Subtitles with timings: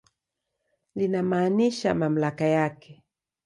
[0.95, 3.03] Linamaanisha mamlaka yake.